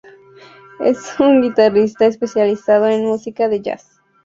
[0.79, 4.01] Es un guitarrista especializado en música de jazz.